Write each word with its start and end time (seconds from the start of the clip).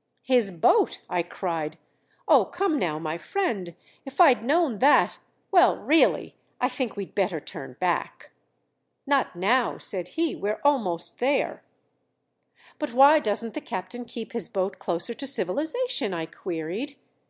_""His 0.22 0.50
boat?" 0.50 1.00
I 1.10 1.22
cried. 1.22 1.76
"Oh, 2.26 2.46
come 2.46 2.78
now, 2.78 2.98
my 2.98 3.18
friend 3.18 3.74
if 4.06 4.18
I'd 4.18 4.42
known 4.42 4.78
that 4.78 5.18
well, 5.50 5.76
really, 5.76 6.36
I 6.58 6.70
think 6.70 6.96
we'd 6.96 7.14
better 7.14 7.38
turn 7.38 7.76
back." 7.78 8.30
"Not 9.06 9.36
now," 9.36 9.76
said 9.76 10.08
he. 10.16 10.34
"We're 10.34 10.62
almost 10.64 11.18
there." 11.18 11.62
"But 12.78 12.94
why 12.94 13.18
doesn't 13.20 13.52
the 13.52 13.60
captain 13.60 14.06
keep 14.06 14.32
his 14.32 14.48
boat 14.48 14.78
closer 14.78 15.12
to 15.12 15.26
civilization?" 15.26 16.14
I 16.14 16.24
queried. 16.24 16.96